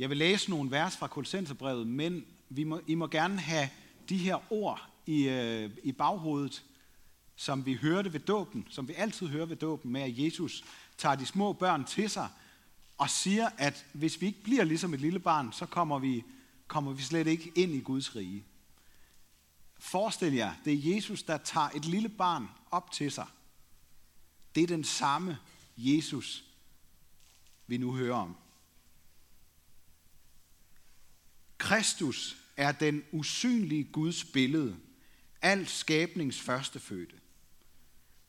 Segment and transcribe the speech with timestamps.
[0.00, 3.68] Jeg vil læse nogle vers fra Kolossenserbrevet, men vi må, I må gerne have
[4.08, 6.64] de her ord i, øh, i baghovedet,
[7.36, 10.64] som vi hørte ved dåben, som vi altid hører ved dåben, med at Jesus
[10.98, 12.28] tager de små børn til sig
[12.98, 16.24] og siger, at hvis vi ikke bliver ligesom et lille barn, så kommer vi,
[16.66, 18.44] kommer vi slet ikke ind i Guds rige.
[19.78, 23.26] Forestil jer, det er Jesus, der tager et lille barn op til sig.
[24.54, 25.38] Det er den samme
[25.76, 26.44] Jesus,
[27.66, 28.36] vi nu hører om.
[31.70, 34.76] Kristus er den usynlige Guds billede,
[35.42, 37.16] alt skabnings førstefødte.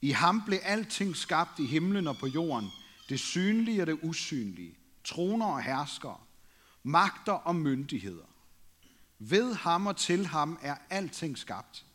[0.02, 2.70] I ham blev alting skabt i himlen og på jorden,
[3.10, 6.18] det synlige og det usynlige, troner og herskere,
[6.84, 8.26] magter og myndigheder.
[9.20, 11.86] Ved ham og til ham er alting skabt.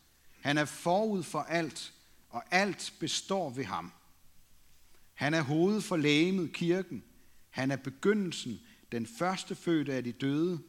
[0.41, 1.93] Han er forud for alt,
[2.29, 3.91] og alt består ved ham.
[5.13, 7.03] Han er hovedet for lægemet, kirken.
[7.49, 8.59] Han er begyndelsen,
[8.91, 10.59] den første fødte af de døde,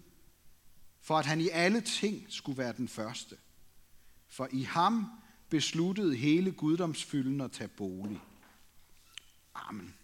[1.00, 3.36] for at han i alle ting skulle være den første.
[4.28, 5.06] For i ham
[5.48, 8.20] besluttede hele guddomsfylden at tage bolig.
[9.54, 9.94] Amen.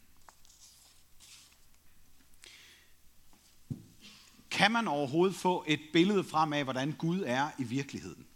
[4.50, 8.26] Kan man overhovedet få et billede frem af, hvordan Gud er i virkeligheden?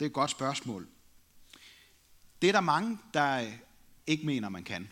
[0.00, 0.88] Det er et godt spørgsmål.
[2.42, 3.52] Det er der mange, der
[4.06, 4.90] ikke mener, man kan.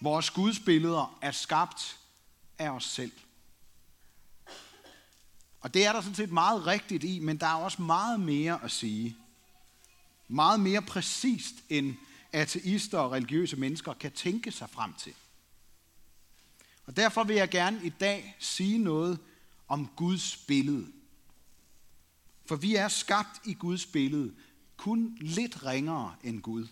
[0.00, 1.98] Vores Guds billeder er skabt
[2.58, 3.12] af os selv.
[5.66, 8.64] Og det er der sådan set meget rigtigt i, men der er også meget mere
[8.64, 9.16] at sige.
[10.28, 11.94] Meget mere præcist, end
[12.32, 15.14] ateister og religiøse mennesker kan tænke sig frem til.
[16.84, 19.18] Og derfor vil jeg gerne i dag sige noget
[19.68, 20.86] om Guds billede.
[22.44, 24.34] For vi er skabt i Guds billede,
[24.76, 26.66] kun lidt ringere end Gud,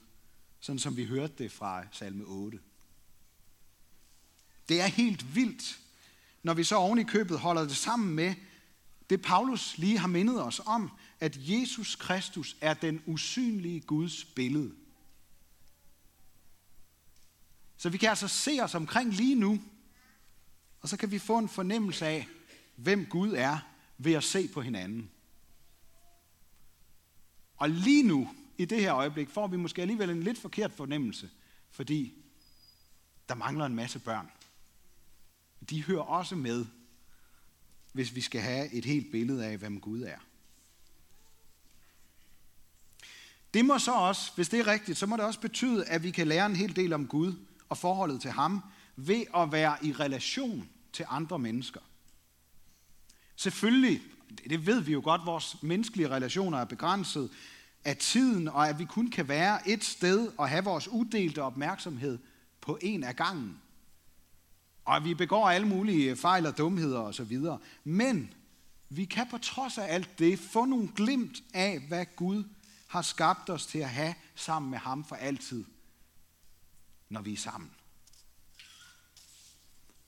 [0.61, 2.59] sådan som vi hørte det fra salme 8.
[4.69, 5.79] Det er helt vildt,
[6.43, 8.35] når vi så oven i købet holder det sammen med,
[9.11, 14.75] det Paulus lige har mindet os om, at Jesus Kristus er den usynlige Guds billede.
[17.77, 19.61] Så vi kan altså se os omkring lige nu,
[20.81, 22.29] og så kan vi få en fornemmelse af,
[22.77, 23.59] hvem Gud er,
[23.99, 25.11] ved at se på hinanden.
[27.57, 31.31] Og lige nu, i det her øjeblik, får vi måske alligevel en lidt forkert fornemmelse,
[31.71, 32.15] fordi
[33.29, 34.31] der mangler en masse børn.
[35.71, 36.67] De hører også med
[37.95, 40.19] hvis vi skal have et helt billede af, hvem Gud er.
[43.55, 46.11] Det må så også, hvis det er rigtigt, så må det også betyde, at vi
[46.11, 47.35] kan lære en hel del om Gud
[47.69, 48.61] og forholdet til ham
[48.97, 51.81] ved at være i relation til andre mennesker.
[53.37, 54.03] Selvfølgelig,
[54.49, 57.31] det ved vi jo godt, vores menneskelige relationer er begrænset
[57.85, 62.19] af tiden, og at vi kun kan være et sted og have vores uddelte opmærksomhed
[62.61, 63.61] på en af gangen.
[64.85, 67.41] Og vi begår alle mulige fejl og dumheder osv.
[67.85, 68.35] Men
[68.89, 72.45] vi kan på trods af alt det få nogle glimt af, hvad Gud
[72.87, 75.65] har skabt os til at have sammen med ham for altid,
[77.09, 77.71] når vi er sammen.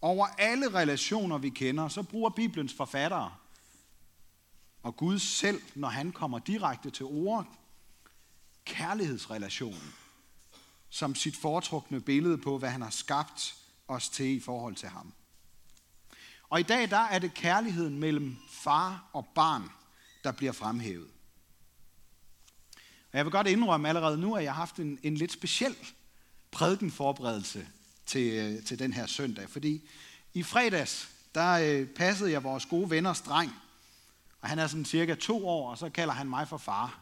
[0.00, 3.32] Over alle relationer, vi kender, så bruger Bibelens forfattere
[4.82, 7.46] og Gud selv, når han kommer direkte til ord,
[8.64, 9.92] kærlighedsrelationen
[10.88, 13.56] som sit foretrukne billede på, hvad han har skabt
[13.88, 15.12] os til i forhold til ham.
[16.48, 19.70] Og i dag der er det kærligheden mellem far og barn,
[20.24, 21.08] der bliver fremhævet.
[23.12, 25.76] Og jeg vil godt indrømme allerede nu, at jeg har haft en, en lidt speciel
[26.50, 27.68] prædikenforberedelse
[28.06, 29.50] til, øh, til den her søndag.
[29.50, 29.88] Fordi
[30.34, 33.52] i fredags, der øh, passede jeg vores gode venners dreng.
[34.40, 37.00] Og han er sådan cirka to år, og så kalder han mig for far.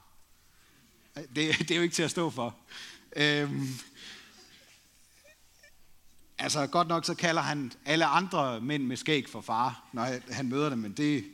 [1.16, 2.56] Øh, det, det er jo ikke til at stå for.
[3.16, 3.68] Øhm,
[6.38, 10.48] Altså godt nok så kalder han alle andre mænd med skæg for far, når han
[10.48, 11.24] møder dem, men det,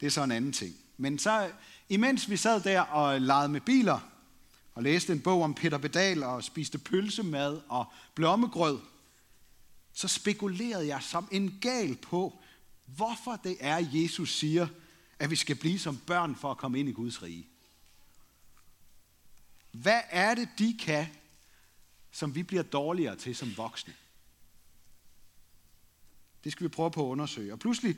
[0.00, 0.74] det er så en anden ting.
[0.96, 1.50] Men så,
[1.88, 4.00] imens vi sad der og legede med biler,
[4.74, 8.78] og læste en bog om Peter Pedal og spiste pølsemad og blommegrød,
[9.92, 12.42] så spekulerede jeg som en gal på,
[12.86, 14.66] hvorfor det er, Jesus siger,
[15.18, 17.48] at vi skal blive som børn for at komme ind i Guds rige.
[19.72, 21.06] Hvad er det, de kan,
[22.12, 23.94] som vi bliver dårligere til som voksne?
[26.44, 27.52] Det skal vi prøve på at undersøge.
[27.52, 27.96] Og pludselig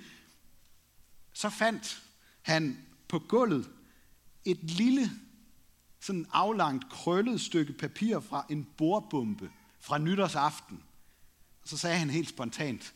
[1.33, 2.03] så fandt
[2.43, 3.71] han på gulvet
[4.45, 5.11] et lille,
[6.01, 9.51] sådan aflangt, krøllet stykke papir fra en bordbombe
[9.81, 10.83] fra nytårsaften.
[11.63, 12.95] Og så sagde han helt spontant,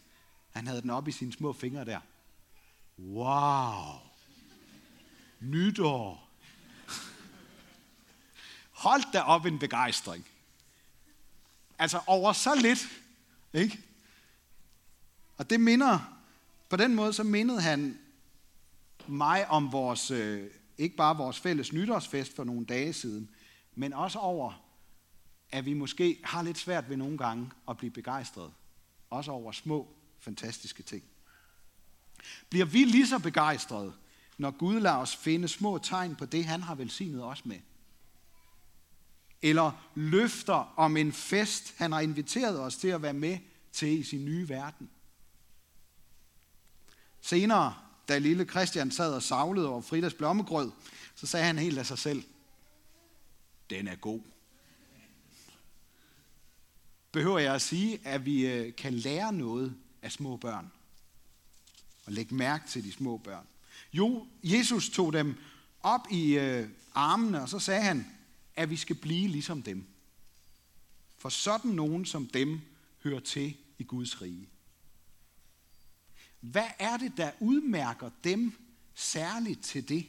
[0.50, 2.00] han havde den op i sine små fingre der.
[2.98, 4.00] Wow!
[5.40, 6.30] Nytår!
[8.70, 10.26] Hold da op en begejstring.
[11.78, 12.88] Altså over så lidt,
[13.52, 13.82] ikke?
[15.44, 16.18] Og det minder,
[16.68, 17.98] på den måde så mindede han
[19.06, 23.30] mig om vores, øh, ikke bare vores fælles nytårsfest for nogle dage siden,
[23.74, 24.64] men også over,
[25.50, 28.52] at vi måske har lidt svært ved nogle gange at blive begejstret.
[29.10, 29.88] Også over små,
[30.20, 31.04] fantastiske ting.
[32.50, 33.92] Bliver vi lige så begejstrede,
[34.38, 37.58] når Gud lader os finde små tegn på det, han har velsignet os med?
[39.42, 43.38] Eller løfter om en fest, han har inviteret os til at være med
[43.72, 44.90] til i sin nye verden?
[47.24, 47.74] Senere,
[48.08, 50.70] da lille Christian sad og savlede over Fridas blommegrød,
[51.14, 52.22] så sagde han helt af sig selv,
[53.70, 54.20] den er god.
[57.12, 60.72] Behøver jeg at sige, at vi øh, kan lære noget af små børn?
[62.06, 63.46] Og lægge mærke til de små børn.
[63.92, 65.38] Jo, Jesus tog dem
[65.82, 68.06] op i øh, armene, og så sagde han,
[68.56, 69.86] at vi skal blive ligesom dem.
[71.18, 72.60] For sådan nogen som dem
[73.04, 74.48] hører til i Guds rige.
[76.50, 78.52] Hvad er det, der udmærker dem
[78.94, 80.06] særligt til det?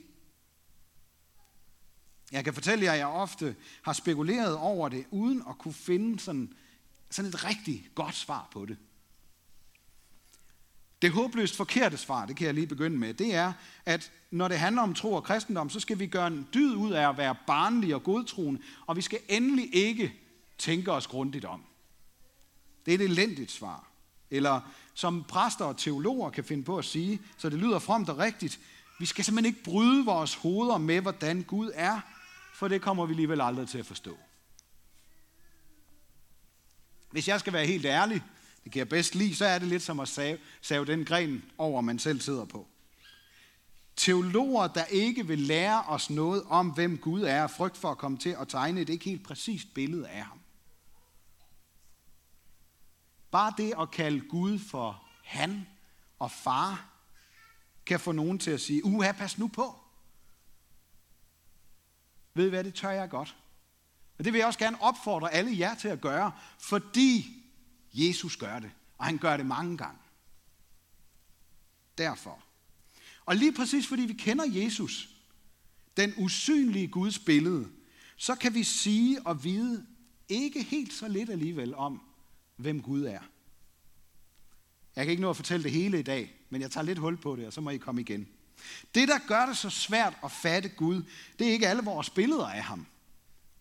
[2.32, 6.20] Jeg kan fortælle jer, at jeg ofte har spekuleret over det, uden at kunne finde
[6.20, 6.54] sådan,
[7.10, 8.78] sådan et rigtig godt svar på det.
[11.02, 13.54] Det håbløst forkerte svar, det kan jeg lige begynde med, det er,
[13.86, 16.92] at når det handler om tro og kristendom, så skal vi gøre en dyd ud
[16.92, 20.14] af at være barnlige og godtroende, og vi skal endelig ikke
[20.58, 21.64] tænke os grundigt om.
[22.86, 23.95] Det er et elendigt svar.
[24.32, 24.62] Eller
[24.94, 28.60] som præster og teologer kan finde på at sige, så det lyder fromt og rigtigt,
[29.00, 32.00] vi skal simpelthen ikke bryde vores hoveder med, hvordan Gud er,
[32.54, 34.18] for det kommer vi alligevel aldrig til at forstå.
[37.12, 38.24] Hvis jeg skal være helt ærlig,
[38.64, 41.44] det kan jeg bedst lide, så er det lidt som at save, save den gren
[41.58, 42.68] over, man selv sidder på.
[43.96, 48.18] Teologer, der ikke vil lære os noget om, hvem Gud er, frygt for at komme
[48.18, 50.40] til at tegne et ikke helt præcist billede af ham.
[53.36, 55.68] Bare det at kalde Gud for han
[56.20, 56.90] og far,
[57.86, 59.76] kan få nogen til at sige, uha, pas nu på.
[62.34, 63.36] Ved I hvad, det tør jeg godt.
[64.18, 67.44] Og det vil jeg også gerne opfordre alle jer til at gøre, fordi
[67.94, 70.02] Jesus gør det, og han gør det mange gange.
[71.98, 72.44] Derfor.
[73.26, 75.10] Og lige præcis fordi vi kender Jesus,
[75.98, 77.72] den usynlige Guds billede,
[78.18, 79.88] så kan vi sige og vide
[80.30, 82.02] ikke helt så lidt alligevel om,
[82.56, 83.22] hvem Gud er.
[84.96, 87.18] Jeg kan ikke nå at fortælle det hele i dag, men jeg tager lidt hul
[87.18, 88.28] på det, og så må I komme igen.
[88.96, 91.04] Det, der gør det så svært at fatte Gud,
[91.40, 92.86] det er ikke alle vores billeder af ham,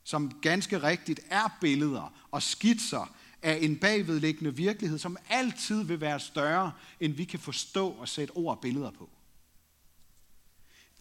[0.05, 6.21] som ganske rigtigt er billeder og skitser af en bagvedliggende virkelighed, som altid vil være
[6.21, 9.11] større, end vi kan forstå og sætte ord og billeder på.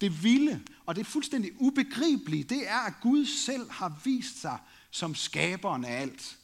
[0.02, 4.58] Det vilde, og det fuldstændig ubegribelige, det er, at Gud selv har vist sig
[4.92, 6.38] som skaberen af alt.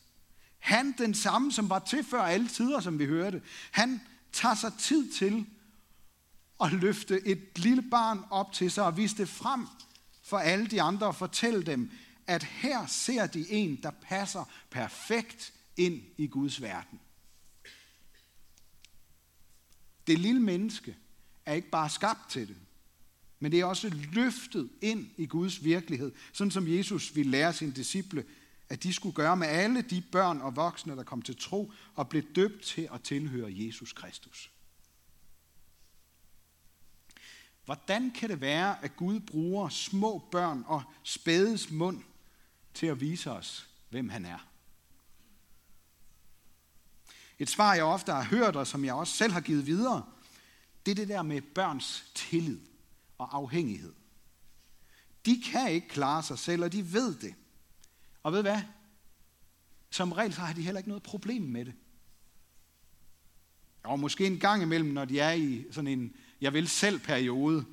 [0.60, 3.42] Han, den samme, som var til før alle tider, som vi hørte,
[3.72, 4.02] han
[4.32, 5.46] tager sig tid til
[6.64, 9.68] at løfte et lille barn op til sig og vise det frem
[10.24, 11.92] for alle de andre og fortælle dem,
[12.28, 17.00] at her ser de en, der passer perfekt ind i Guds verden.
[20.08, 20.98] Det lille menneske
[21.46, 22.56] er ikke bare skabt til det,
[23.40, 27.72] men det er også løftet ind i Guds virkelighed, sådan som Jesus ville lære sine
[27.72, 28.26] disciple,
[28.70, 32.10] at de skulle gøre med alle de børn og voksne, der kom til tro og
[32.10, 34.52] blev døbt til at tilhøre Jesus Kristus.
[37.66, 42.04] Hvordan kan det være, at Gud bruger små børn og spædes mund
[42.74, 44.48] til at vise os, hvem han er?
[47.40, 50.06] Et svar, jeg ofte har hørt, og som jeg også selv har givet videre,
[50.86, 52.60] det er det der med børns tillid
[53.18, 53.94] og afhængighed.
[55.26, 57.36] De kan ikke klare sig selv, og de ved det.
[58.24, 58.62] Og ved hvad?
[59.90, 61.74] Som regel så har de heller ikke noget problem med det.
[63.84, 67.66] Og måske en gang imellem, når de er i sådan en jeg vil selv periode,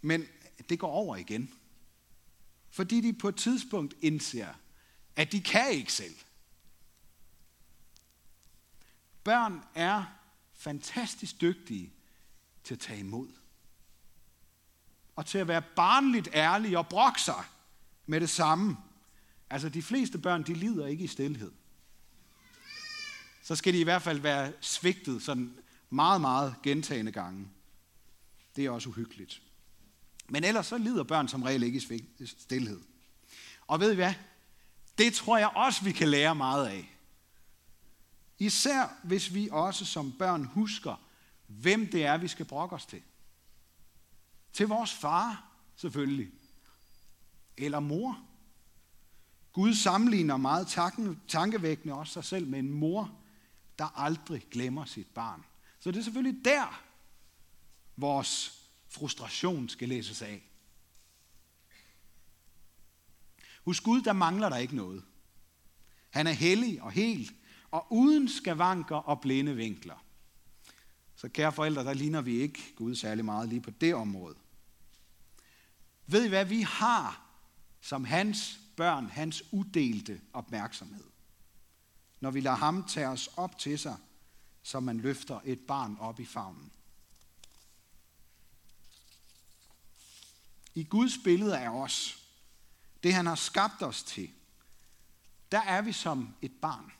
[0.00, 0.26] men
[0.68, 1.50] det går over igen.
[2.68, 4.54] Fordi de på et tidspunkt indser,
[5.16, 6.14] at de kan ikke selv.
[9.24, 10.04] Børn er
[10.54, 11.92] fantastisk dygtige
[12.64, 13.28] til at tage imod.
[15.16, 17.44] Og til at være barnligt ærlige og brokke sig
[18.06, 18.76] med det samme.
[19.50, 21.52] Altså de fleste børn, de lider ikke i stillhed.
[23.42, 25.58] Så skal de i hvert fald være svigtet sådan
[25.90, 27.48] meget, meget gentagende gange.
[28.56, 29.42] Det er også uhyggeligt.
[30.28, 31.82] Men ellers så lider børn som regel ikke
[32.18, 32.80] i stillhed.
[33.66, 34.14] Og ved I hvad?
[34.98, 36.96] Det tror jeg også, vi kan lære meget af.
[38.38, 41.02] Især hvis vi også som børn husker,
[41.46, 43.02] hvem det er, vi skal brokke os til.
[44.52, 46.30] Til vores far, selvfølgelig.
[47.56, 48.26] Eller mor.
[49.56, 50.66] Gud sammenligner meget
[51.28, 53.18] tankevækkende også sig selv med en mor,
[53.78, 55.44] der aldrig glemmer sit barn.
[55.80, 56.82] Så det er selvfølgelig der,
[57.96, 60.42] vores frustration skal læses af.
[63.64, 65.04] Hos Gud, der mangler der ikke noget.
[66.10, 67.30] Han er hellig og hel,
[67.70, 70.04] og uden skavanker og blinde vinkler.
[71.14, 74.36] Så kære forældre, der ligner vi ikke Gud særlig meget lige på det område.
[76.06, 77.26] Ved I hvad, vi har
[77.80, 81.04] som hans børn, hans udelte opmærksomhed.
[82.20, 83.96] Når vi lader ham tage os op til sig,
[84.62, 86.72] som man løfter et barn op i favnen.
[90.74, 92.22] I Guds billede af os,
[93.02, 94.30] det han har skabt os til,
[95.52, 96.92] der er vi som et barn,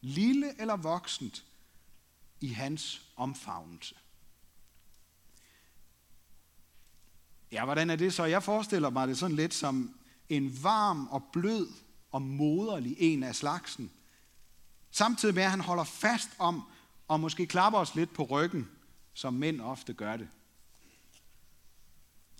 [0.00, 1.44] lille eller voksent,
[2.40, 3.94] i hans omfavnelse.
[7.52, 8.24] Ja, hvordan er det så?
[8.24, 11.68] Jeg forestiller mig det sådan lidt som en varm og blød
[12.10, 13.90] og moderlig en af slagsen.
[14.90, 16.62] Samtidig med, at han holder fast om
[17.08, 18.68] og måske klapper os lidt på ryggen,
[19.14, 20.28] som mænd ofte gør det.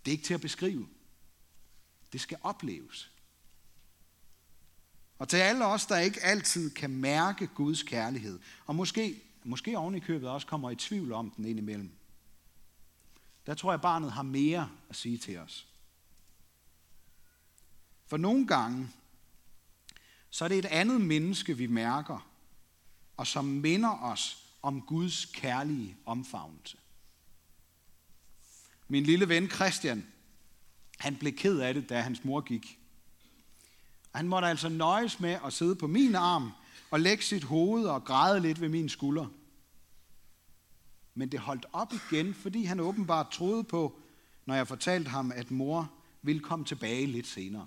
[0.04, 0.88] Det er ikke til at beskrive.
[2.12, 3.10] Det skal opleves.
[5.18, 9.94] Og til alle os, der ikke altid kan mærke Guds kærlighed, og måske, måske oven
[9.94, 11.90] i købet også kommer i tvivl om den indimellem,
[13.46, 15.73] der tror jeg, barnet har mere at sige til os.
[18.06, 18.88] For nogle gange,
[20.30, 22.28] så er det et andet menneske, vi mærker,
[23.16, 26.76] og som minder os om Guds kærlige omfavnelse.
[28.88, 30.06] Min lille ven Christian,
[30.98, 32.78] han blev ked af det, da hans mor gik.
[34.12, 36.50] Og han måtte altså nøjes med at sidde på min arm
[36.90, 39.26] og lægge sit hoved og græde lidt ved min skulder.
[41.14, 44.00] Men det holdt op igen, fordi han åbenbart troede på,
[44.46, 45.92] når jeg fortalte ham, at mor
[46.22, 47.66] ville komme tilbage lidt senere.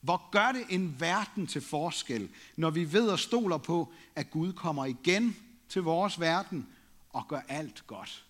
[0.00, 4.52] Hvor gør det en verden til forskel, når vi ved og stoler på, at Gud
[4.52, 5.36] kommer igen
[5.68, 6.68] til vores verden
[7.10, 8.24] og gør alt godt.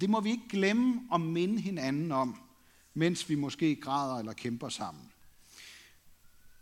[0.00, 2.40] Det må vi ikke glemme og minde hinanden om,
[2.94, 5.12] mens vi måske græder eller kæmper sammen.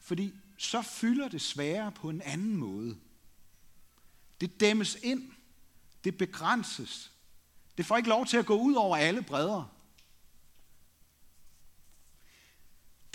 [0.00, 2.96] Fordi så fylder det sværere på en anden måde.
[4.40, 5.32] Det dæmmes ind.
[6.04, 7.12] Det begrænses.
[7.78, 9.79] Det får ikke lov til at gå ud over alle bredder.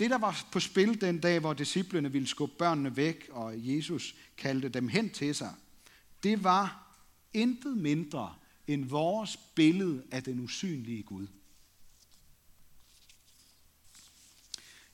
[0.00, 4.14] Det, der var på spil den dag, hvor disciplene ville skubbe børnene væk, og Jesus
[4.36, 5.54] kaldte dem hen til sig,
[6.22, 6.92] det var
[7.32, 8.34] intet mindre
[8.66, 11.26] end vores billede af den usynlige Gud.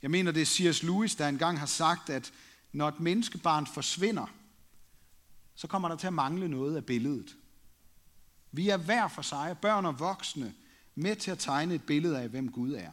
[0.02, 0.82] Jeg mener, det er C.S.
[0.82, 2.32] Lewis, der engang har sagt, at
[2.72, 4.26] når et menneskebarn forsvinder,
[5.54, 7.36] så kommer der til at mangle noget af billedet.
[8.52, 10.54] Vi er hver for sig, børn og voksne,
[10.94, 12.92] med til at tegne et billede af, hvem Gud er.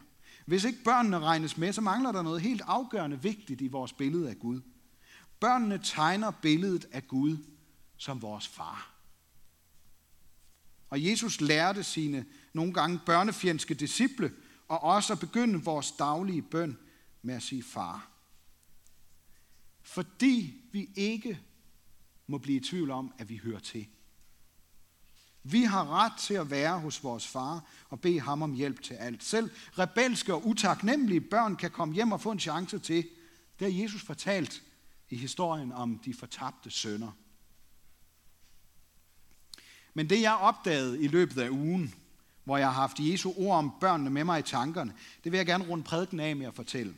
[0.49, 4.29] Hvis ikke børnene regnes med, så mangler der noget helt afgørende vigtigt i vores billede
[4.29, 4.61] af Gud.
[5.39, 7.37] Børnene tegner billedet af Gud
[7.97, 8.93] som vores far.
[10.89, 14.33] Og Jesus lærte sine nogle gange børnefjendske disciple
[14.67, 16.77] og også at begynde vores daglige bøn
[17.21, 18.09] med at sige far.
[19.81, 21.39] Fordi vi ikke
[22.27, 23.87] må blive i tvivl om, at vi hører til.
[25.43, 28.93] Vi har ret til at være hos vores far og bede ham om hjælp til
[28.93, 29.23] alt.
[29.23, 33.09] Selv rebelske og utaknemmelige børn kan komme hjem og få en chance til.
[33.59, 34.61] Det har Jesus fortalt
[35.09, 37.11] i historien om de fortabte sønner.
[39.93, 41.95] Men det jeg opdagede i løbet af ugen,
[42.43, 44.93] hvor jeg har haft Jesu ord om børnene med mig i tankerne,
[45.23, 46.95] det vil jeg gerne runde prædiken af med at fortælle.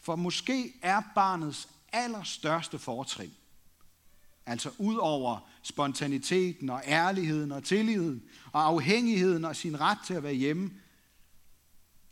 [0.00, 3.34] For måske er barnets allerstørste fortrin,
[4.46, 8.22] altså ud over spontaniteten og ærligheden og tilliden
[8.52, 10.70] og afhængigheden og sin ret til at være hjemme,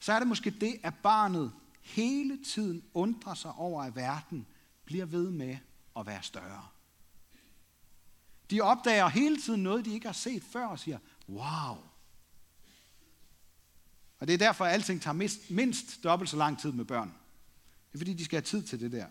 [0.01, 4.47] så er det måske det, at barnet hele tiden undrer sig over, at verden
[4.85, 5.57] bliver ved med
[5.97, 6.67] at være større.
[8.51, 11.77] De opdager hele tiden noget, de ikke har set før og siger, wow.
[14.19, 17.09] Og det er derfor, at alting tager mindst, mindst dobbelt så lang tid med børn.
[17.89, 19.07] Det er fordi, de skal have tid til det der.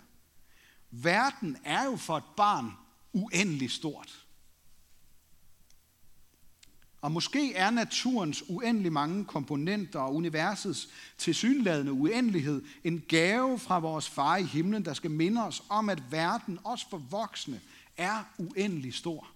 [0.91, 2.71] Verden er jo for et barn
[3.13, 4.25] uendelig stort.
[7.01, 14.09] Og måske er naturens uendelig mange komponenter og universets tilsyneladende uendelighed en gave fra vores
[14.09, 17.61] far i himlen, der skal minde os om, at verden, også for voksne,
[17.97, 19.27] er uendelig stor.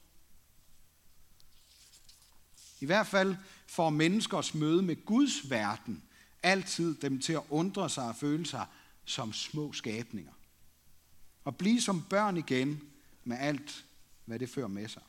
[2.79, 3.35] I hvert fald
[3.67, 6.03] får menneskers møde med Guds verden
[6.43, 8.65] altid dem til at undre sig og føle sig
[9.05, 10.31] som små skabninger.
[11.43, 12.81] Og blive som børn igen
[13.23, 13.85] med alt,
[14.25, 15.01] hvad det fører med sig.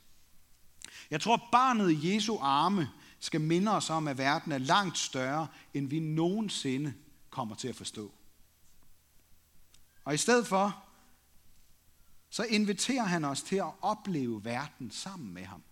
[1.11, 5.49] Jeg tror, barnet i Jesu arme skal minde os om, at verden er langt større,
[5.75, 6.95] end vi nogensinde
[7.31, 8.15] kommer til at forstå.
[10.05, 10.85] Og i stedet for,
[12.31, 15.63] så inviterer han os til at opleve verden sammen med ham.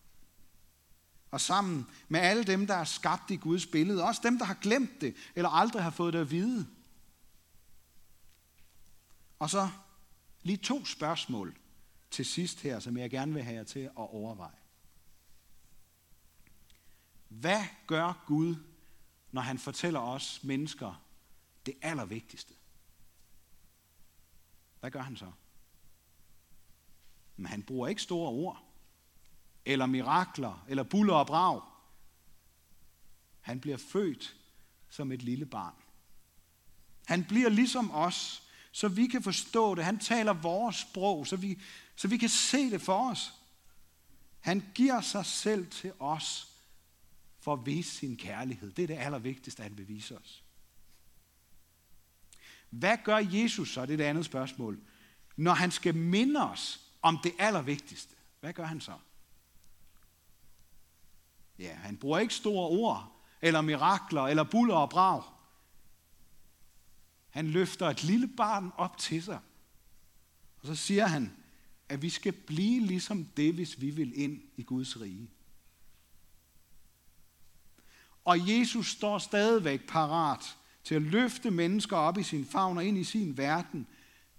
[1.30, 4.04] Og sammen med alle dem, der er skabt i Guds billede.
[4.04, 6.66] Også dem, der har glemt det, eller aldrig har fået det at vide.
[9.38, 9.68] Og så
[10.42, 11.56] lige to spørgsmål
[12.12, 14.56] til sidst her, som jeg gerne vil have jer til at overveje.
[17.28, 18.56] Hvad gør Gud,
[19.30, 21.04] når han fortæller os mennesker
[21.66, 22.54] det allervigtigste?
[24.80, 25.32] Hvad gør han så?
[27.36, 28.64] Men han bruger ikke store ord,
[29.64, 31.62] eller mirakler, eller buller og brag.
[33.40, 34.36] Han bliver født
[34.88, 35.74] som et lille barn.
[37.06, 38.42] Han bliver ligesom os,
[38.72, 39.84] så vi kan forstå det.
[39.84, 41.60] Han taler vores sprog, så vi,
[41.96, 43.32] så vi kan se det for os.
[44.40, 46.48] Han giver sig selv til os
[47.40, 48.72] for at vise sin kærlighed.
[48.72, 50.44] Det er det allervigtigste, han vil vise os.
[52.70, 53.86] Hvad gør Jesus så?
[53.86, 54.80] Det er det andet spørgsmål.
[55.36, 58.98] Når han skal minde os om det allervigtigste, hvad gør han så?
[61.58, 65.22] Ja, han bruger ikke store ord, eller mirakler, eller buller og brag.
[67.30, 69.40] Han løfter et lille barn op til sig.
[70.60, 71.36] Og så siger han,
[71.92, 75.30] at vi skal blive ligesom det, hvis vi vil ind i Guds rige.
[78.24, 82.98] Og Jesus står stadigvæk parat til at løfte mennesker op i sin favn og ind
[82.98, 83.86] i sin verden,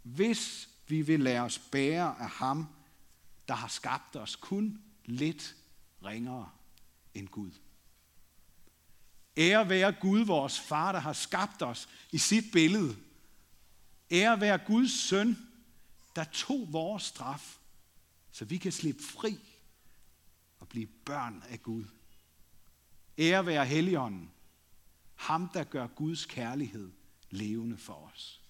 [0.03, 2.67] hvis vi vil lade os bære af ham,
[3.47, 5.55] der har skabt os kun lidt
[6.05, 6.49] ringere
[7.13, 7.51] end Gud.
[9.37, 12.95] Ære være Gud, vores far, der har skabt os i sit billede.
[14.11, 15.37] Ære være Guds søn,
[16.15, 17.59] der tog vores straf,
[18.31, 19.39] så vi kan slippe fri
[20.59, 21.85] og blive børn af Gud.
[23.17, 24.31] Ære være Helligånden,
[25.15, 26.91] ham der gør Guds kærlighed
[27.29, 28.42] levende for os.